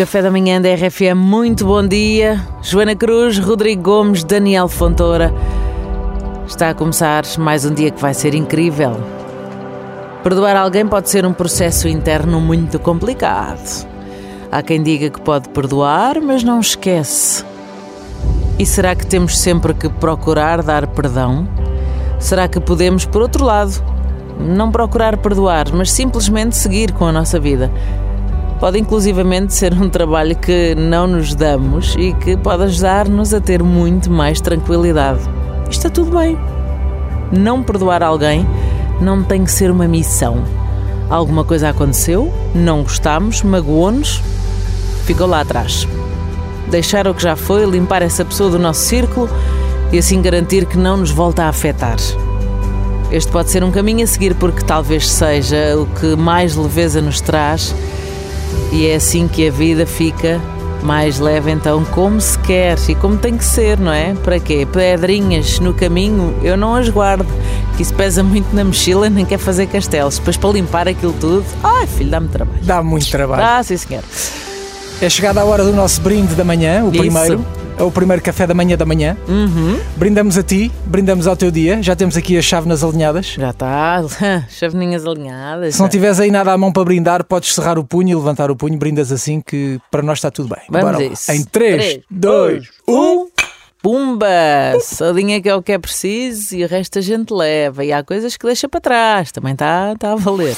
Café 0.00 0.22
da 0.22 0.30
Manhã 0.30 0.62
da 0.62 0.74
RFM, 0.74 1.14
muito 1.14 1.66
bom 1.66 1.86
dia. 1.86 2.40
Joana 2.62 2.96
Cruz, 2.96 3.38
Rodrigo 3.38 3.82
Gomes, 3.82 4.24
Daniel 4.24 4.66
Fontoura. 4.66 5.30
Está 6.46 6.70
a 6.70 6.74
começar 6.74 7.22
mais 7.36 7.66
um 7.66 7.74
dia 7.74 7.90
que 7.90 8.00
vai 8.00 8.14
ser 8.14 8.34
incrível. 8.34 8.96
Perdoar 10.22 10.56
alguém 10.56 10.86
pode 10.86 11.10
ser 11.10 11.26
um 11.26 11.34
processo 11.34 11.86
interno 11.86 12.40
muito 12.40 12.78
complicado. 12.78 13.86
Há 14.50 14.62
quem 14.62 14.82
diga 14.82 15.10
que 15.10 15.20
pode 15.20 15.50
perdoar, 15.50 16.18
mas 16.22 16.42
não 16.42 16.60
esquece. 16.60 17.44
E 18.58 18.64
será 18.64 18.94
que 18.94 19.06
temos 19.06 19.38
sempre 19.38 19.74
que 19.74 19.90
procurar 19.90 20.62
dar 20.62 20.86
perdão? 20.86 21.46
Será 22.18 22.48
que 22.48 22.58
podemos, 22.58 23.04
por 23.04 23.20
outro 23.20 23.44
lado, 23.44 23.74
não 24.38 24.72
procurar 24.72 25.18
perdoar, 25.18 25.66
mas 25.74 25.92
simplesmente 25.92 26.56
seguir 26.56 26.90
com 26.90 27.04
a 27.04 27.12
nossa 27.12 27.38
vida? 27.38 27.70
Pode 28.60 28.78
inclusivamente 28.78 29.54
ser 29.54 29.72
um 29.72 29.88
trabalho 29.88 30.36
que 30.36 30.74
não 30.74 31.06
nos 31.06 31.34
damos 31.34 31.94
e 31.98 32.12
que 32.12 32.36
pode 32.36 32.64
ajudar-nos 32.64 33.32
a 33.32 33.40
ter 33.40 33.62
muito 33.62 34.10
mais 34.10 34.38
tranquilidade. 34.38 35.20
Está 35.70 35.88
tudo 35.88 36.18
bem. 36.18 36.38
Não 37.32 37.62
perdoar 37.62 38.02
alguém 38.02 38.46
não 39.00 39.22
tem 39.22 39.44
que 39.44 39.50
ser 39.50 39.70
uma 39.70 39.88
missão. 39.88 40.44
Alguma 41.08 41.42
coisa 41.42 41.70
aconteceu, 41.70 42.30
não 42.54 42.82
gostamos, 42.82 43.42
magoou-nos, 43.42 44.22
ficou 45.06 45.26
lá 45.26 45.40
atrás. 45.40 45.88
Deixar 46.68 47.08
o 47.08 47.14
que 47.14 47.22
já 47.22 47.36
foi, 47.36 47.64
limpar 47.64 48.02
essa 48.02 48.26
pessoa 48.26 48.50
do 48.50 48.58
nosso 48.58 48.80
círculo 48.80 49.30
e 49.90 49.96
assim 49.96 50.20
garantir 50.20 50.66
que 50.66 50.76
não 50.76 50.98
nos 50.98 51.10
volta 51.10 51.44
a 51.44 51.48
afetar. 51.48 51.96
Este 53.10 53.32
pode 53.32 53.48
ser 53.48 53.64
um 53.64 53.70
caminho 53.70 54.04
a 54.04 54.06
seguir 54.06 54.34
porque 54.34 54.62
talvez 54.62 55.10
seja 55.10 55.78
o 55.78 55.86
que 55.98 56.14
mais 56.14 56.54
leveza 56.54 57.00
nos 57.00 57.22
traz 57.22 57.74
e 58.72 58.86
é 58.86 58.94
assim 58.94 59.26
que 59.28 59.48
a 59.48 59.50
vida 59.50 59.86
fica 59.86 60.40
mais 60.82 61.18
leve, 61.18 61.50
então, 61.50 61.84
como 61.84 62.20
se 62.20 62.38
quer 62.38 62.78
e 62.88 62.94
como 62.94 63.16
tem 63.16 63.36
que 63.36 63.44
ser, 63.44 63.78
não 63.78 63.92
é? 63.92 64.14
Para 64.14 64.40
quê? 64.40 64.66
Pedrinhas 64.70 65.60
no 65.60 65.74
caminho, 65.74 66.34
eu 66.42 66.56
não 66.56 66.74
as 66.74 66.88
guardo, 66.88 67.26
que 67.76 67.82
isso 67.82 67.94
pesa 67.94 68.22
muito 68.22 68.54
na 68.54 68.64
mochila, 68.64 69.10
nem 69.10 69.24
quer 69.26 69.38
fazer 69.38 69.66
castelos. 69.66 70.18
Depois, 70.18 70.36
para 70.36 70.50
limpar 70.50 70.88
aquilo 70.88 71.12
tudo, 71.12 71.44
ai 71.62 71.86
filho, 71.86 72.10
dá-me 72.10 72.28
trabalho. 72.28 72.58
Dá 72.62 72.82
muito 72.82 73.10
trabalho. 73.10 73.42
Ah, 73.44 73.62
sim, 73.62 73.76
senhor. 73.76 74.02
É 75.02 75.08
chegada 75.08 75.40
a 75.40 75.44
hora 75.44 75.64
do 75.64 75.72
nosso 75.72 76.00
brinde 76.00 76.34
da 76.34 76.44
manhã, 76.44 76.84
o 76.84 76.90
Isso. 76.90 76.98
primeiro. 76.98 77.44
É 77.80 77.82
o 77.82 77.90
primeiro 77.90 78.22
café 78.22 78.46
da 78.46 78.52
manhã 78.52 78.76
da 78.76 78.84
manhã. 78.84 79.16
Uhum. 79.26 79.80
Brindamos 79.96 80.36
a 80.36 80.42
ti, 80.42 80.70
brindamos 80.84 81.26
ao 81.26 81.34
teu 81.34 81.50
dia. 81.50 81.82
Já 81.82 81.96
temos 81.96 82.14
aqui 82.14 82.36
as 82.36 82.44
chávenas 82.44 82.84
alinhadas. 82.84 83.28
Já 83.28 83.48
está, 83.48 84.04
chaveninhas 84.50 85.06
alinhadas. 85.06 85.76
Se 85.76 85.80
não 85.80 85.88
tiveres 85.88 86.20
aí 86.20 86.30
nada 86.30 86.52
à 86.52 86.58
mão 86.58 86.70
para 86.70 86.84
brindar, 86.84 87.24
podes 87.24 87.54
cerrar 87.54 87.78
o 87.78 87.84
punho 87.84 88.10
e 88.10 88.14
levantar 88.14 88.50
o 88.50 88.54
punho. 88.54 88.76
Brindas 88.76 89.10
assim 89.10 89.40
que 89.40 89.80
para 89.90 90.02
nós 90.02 90.18
está 90.18 90.30
tudo 90.30 90.50
bem. 90.50 90.62
Vamos 90.68 90.90
Bora 90.92 91.02
isso. 91.02 91.32
Em 91.32 91.42
3, 91.42 91.82
Três, 91.82 92.00
2, 92.10 92.68
1. 92.86 93.28
Pumba! 93.82 94.28
Sardinha 94.82 95.40
que 95.40 95.48
é 95.48 95.54
o 95.54 95.62
que 95.62 95.72
é 95.72 95.78
preciso 95.78 96.54
e 96.54 96.62
o 96.62 96.68
resto 96.68 96.98
a 96.98 97.02
gente 97.02 97.32
leva. 97.32 97.82
E 97.82 97.94
há 97.94 98.04
coisas 98.04 98.36
que 98.36 98.44
deixa 98.44 98.68
para 98.68 98.82
trás, 98.82 99.32
também 99.32 99.54
está 99.54 99.96
tá 99.98 100.12
a 100.12 100.16
valer. 100.16 100.54